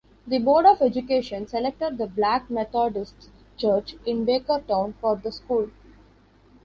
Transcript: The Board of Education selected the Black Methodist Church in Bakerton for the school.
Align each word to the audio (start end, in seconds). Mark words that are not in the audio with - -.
The 0.25 0.39
Board 0.39 0.65
of 0.65 0.81
Education 0.81 1.45
selected 1.45 1.99
the 1.99 2.07
Black 2.07 2.49
Methodist 2.49 3.29
Church 3.55 3.93
in 4.03 4.25
Bakerton 4.25 4.95
for 4.99 5.15
the 5.15 5.31
school. 5.31 5.69